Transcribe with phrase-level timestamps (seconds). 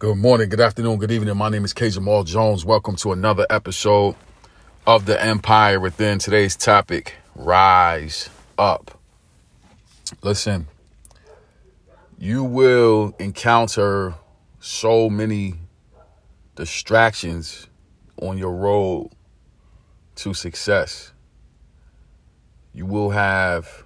[0.00, 1.36] Good morning, good afternoon, good evening.
[1.36, 1.90] My name is K.
[1.90, 2.64] Jamal Jones.
[2.64, 4.16] Welcome to another episode
[4.86, 6.18] of The Empire Within.
[6.18, 8.98] Today's topic Rise Up.
[10.22, 10.68] Listen,
[12.18, 14.14] you will encounter
[14.58, 15.56] so many
[16.56, 17.66] distractions
[18.16, 19.10] on your road
[20.14, 21.12] to success.
[22.72, 23.84] You will have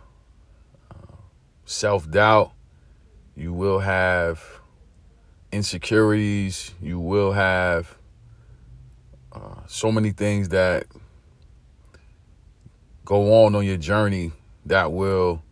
[0.92, 1.16] uh,
[1.64, 2.52] self doubt,
[3.34, 4.60] you will have
[5.54, 7.96] insecurities, you will have
[9.32, 10.86] uh, so many things that
[13.04, 14.32] go on on your journey
[14.66, 15.42] that will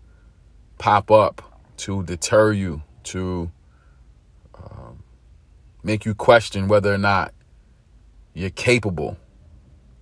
[0.78, 3.50] pop up to deter you, to
[4.54, 5.02] um,
[5.84, 7.32] make you question whether or not
[8.34, 9.16] you're capable,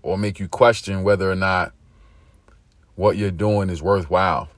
[0.03, 1.73] or make you question whether or not
[2.95, 4.48] what you're doing is worthwhile.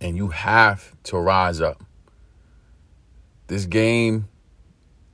[0.00, 1.82] And you have to rise up.
[3.46, 4.28] This game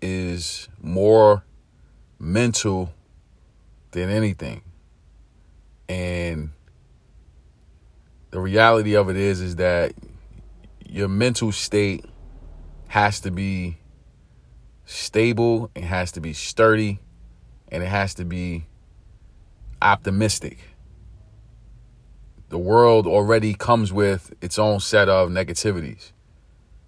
[0.01, 1.45] is more
[2.19, 2.93] mental
[3.91, 4.63] than anything.
[5.89, 6.51] And
[8.31, 9.93] the reality of it is is that
[10.87, 12.05] your mental state
[12.87, 13.79] has to be
[14.85, 17.01] stable, it has to be sturdy,
[17.69, 18.67] and it has to be
[19.83, 20.59] optimistic.
[22.49, 26.13] The world already comes with its own set of negativities.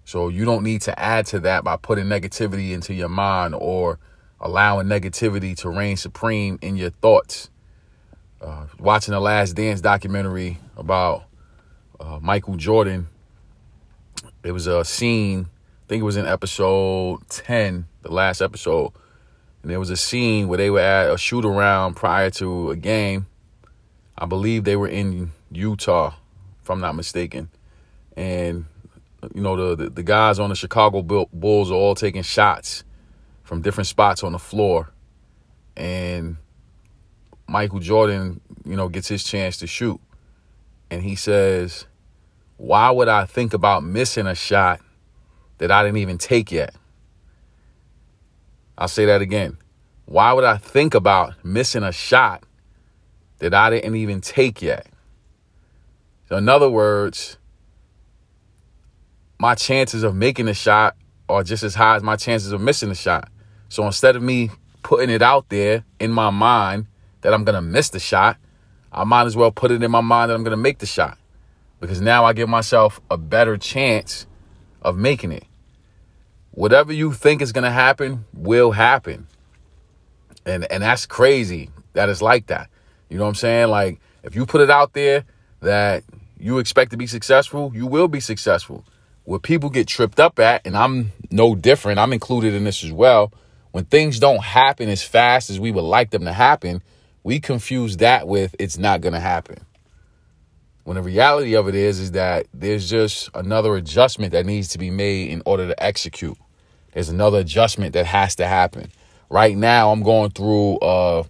[0.05, 3.99] So you don't need to add to that by putting negativity into your mind or
[4.39, 7.49] allowing negativity to reign supreme in your thoughts.
[8.41, 11.23] Uh, watching the Last Dance documentary about
[11.99, 13.07] uh, Michael Jordan,
[14.43, 18.91] it was a scene, I think it was in episode 10, the last episode.
[19.61, 22.75] And there was a scene where they were at a shoot around prior to a
[22.75, 23.27] game.
[24.17, 26.13] I believe they were in Utah,
[26.61, 27.49] if I'm not mistaken.
[28.17, 28.65] And
[29.33, 32.83] you know, the, the, guys on the Chicago Bulls are all taking shots
[33.43, 34.91] from different spots on the floor.
[35.75, 36.37] And
[37.47, 39.99] Michael Jordan, you know, gets his chance to shoot.
[40.89, 41.85] And he says,
[42.57, 44.81] Why would I think about missing a shot
[45.57, 46.75] that I didn't even take yet?
[48.77, 49.57] I'll say that again.
[50.05, 52.43] Why would I think about missing a shot
[53.39, 54.87] that I didn't even take yet?
[56.29, 57.37] So, in other words,
[59.39, 60.95] my chances of making a shot
[61.29, 63.29] are just as high as my chances of missing a shot.
[63.69, 64.51] So instead of me
[64.83, 66.87] putting it out there in my mind
[67.21, 68.37] that I'm going to miss the shot,
[68.91, 70.85] I might as well put it in my mind that I'm going to make the
[70.85, 71.17] shot.
[71.79, 74.27] Because now I give myself a better chance
[74.81, 75.45] of making it.
[76.51, 79.27] Whatever you think is going to happen will happen.
[80.45, 82.69] And and that's crazy that it's like that.
[83.09, 83.69] You know what I'm saying?
[83.69, 85.23] Like if you put it out there
[85.61, 86.03] that
[86.37, 88.85] you expect to be successful, you will be successful
[89.25, 92.91] what people get tripped up at, and I'm no different, I'm included in this as
[92.91, 93.31] well.
[93.71, 96.83] When things don't happen as fast as we would like them to happen,
[97.23, 99.57] we confuse that with it's not going to happen.
[100.83, 104.77] When the reality of it is, is that there's just another adjustment that needs to
[104.77, 106.37] be made in order to execute.
[106.93, 108.91] There's another adjustment that has to happen.
[109.29, 111.23] Right now, I'm going through a,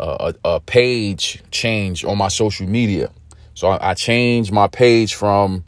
[0.00, 3.10] a, a page change on my social media.
[3.54, 5.64] So I, I changed my page from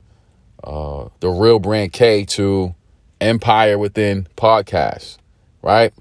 [0.64, 2.74] uh, the real brand K to
[3.20, 5.18] Empire Within podcast,
[5.62, 5.92] right?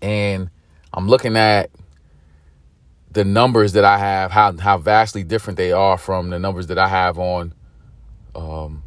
[0.00, 0.50] And
[0.92, 1.70] I'm looking at
[3.10, 6.78] the numbers that I have, how how vastly different they are from the numbers that
[6.78, 7.54] I have on
[8.34, 8.82] um,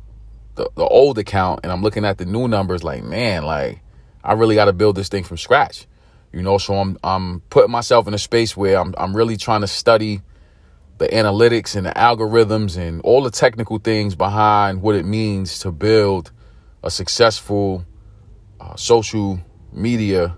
[0.55, 2.83] the the old account, and I'm looking at the new numbers.
[2.83, 3.79] Like, man, like
[4.23, 5.85] I really got to build this thing from scratch,
[6.31, 6.57] you know.
[6.57, 10.21] So I'm I'm putting myself in a space where I'm I'm really trying to study
[10.97, 15.71] the analytics and the algorithms and all the technical things behind what it means to
[15.71, 16.31] build
[16.83, 17.85] a successful
[18.61, 19.39] uh, social
[19.73, 20.35] media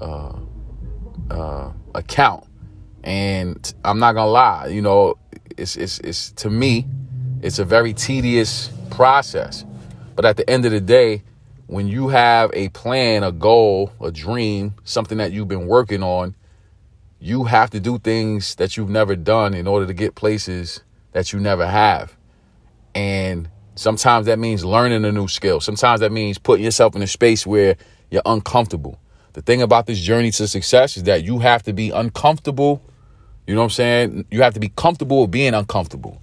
[0.00, 0.38] uh,
[1.30, 2.44] uh, account.
[3.02, 5.14] And I'm not gonna lie, you know,
[5.56, 6.86] it's it's it's to me,
[7.40, 9.64] it's a very tedious process.
[10.14, 11.22] But at the end of the day,
[11.66, 16.34] when you have a plan, a goal, a dream, something that you've been working on,
[17.20, 20.80] you have to do things that you've never done in order to get places
[21.12, 22.16] that you never have.
[22.94, 25.60] And sometimes that means learning a new skill.
[25.60, 27.76] Sometimes that means putting yourself in a space where
[28.10, 28.98] you're uncomfortable.
[29.34, 32.82] The thing about this journey to success is that you have to be uncomfortable.
[33.46, 34.24] You know what I'm saying?
[34.30, 36.20] You have to be comfortable with being uncomfortable,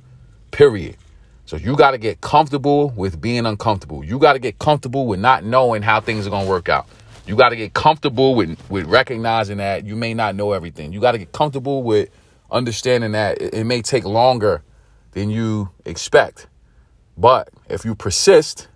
[0.51, 0.97] period.
[1.45, 4.03] So you got to get comfortable with being uncomfortable.
[4.03, 6.87] You got to get comfortable with not knowing how things are going to work out.
[7.27, 10.93] You got to get comfortable with with recognizing that you may not know everything.
[10.93, 12.09] You got to get comfortable with
[12.49, 14.63] understanding that it, it may take longer
[15.11, 16.47] than you expect.
[17.17, 18.69] But if you persist,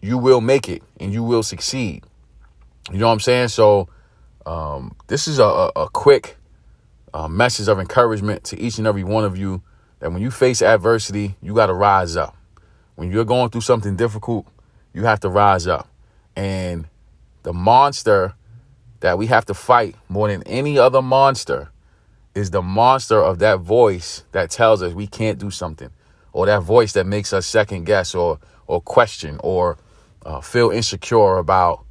[0.00, 2.04] you will make it and you will succeed.
[2.90, 3.48] You know what I'm saying?
[3.48, 3.88] So
[4.44, 6.36] um, this is a, a quick
[7.14, 9.62] uh, message of encouragement to each and every one of you
[10.00, 12.36] that when you face adversity, you got to rise up.
[12.96, 14.46] When you're going through something difficult,
[14.92, 15.88] you have to rise up.
[16.36, 16.86] And
[17.42, 18.34] the monster
[19.00, 21.70] that we have to fight more than any other monster
[22.34, 25.90] is the monster of that voice that tells us we can't do something,
[26.32, 29.76] or that voice that makes us second guess or or question or
[30.24, 31.84] uh, feel insecure about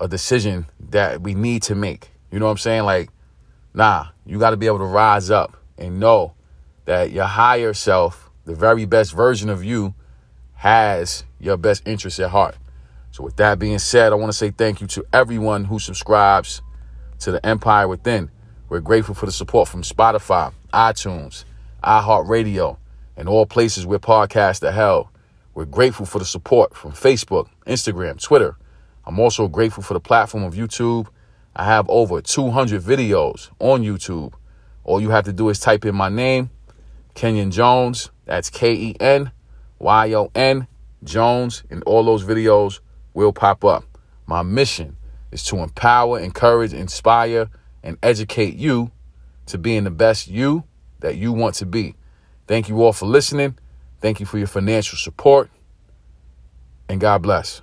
[0.00, 2.10] a decision that we need to make.
[2.30, 2.84] You know what I'm saying?
[2.84, 3.10] Like,
[3.74, 6.34] nah, you got to be able to rise up and know
[6.84, 9.94] that your higher self, the very best version of you,
[10.54, 12.56] has your best interests at heart.
[13.10, 16.62] So, with that being said, I want to say thank you to everyone who subscribes
[17.20, 18.30] to the Empire Within.
[18.68, 21.44] We're grateful for the support from Spotify, iTunes,
[21.82, 22.76] iHeartRadio,
[23.16, 25.08] and all places where podcasts are held.
[25.54, 28.56] We're grateful for the support from Facebook, Instagram, Twitter.
[29.04, 31.08] I'm also grateful for the platform of YouTube.
[31.56, 34.34] I have over 200 videos on YouTube.
[34.84, 36.50] All you have to do is type in my name,
[37.14, 38.10] Kenyon Jones.
[38.26, 39.32] That's K E N
[39.78, 40.68] Y O N
[41.02, 42.80] Jones, and all those videos
[43.18, 43.84] will pop up.
[44.26, 44.96] My mission
[45.32, 47.48] is to empower, encourage, inspire,
[47.82, 48.92] and educate you
[49.46, 50.62] to being the best you
[51.00, 51.96] that you want to be.
[52.46, 53.58] Thank you all for listening.
[54.00, 55.50] Thank you for your financial support.
[56.88, 57.60] And God bless.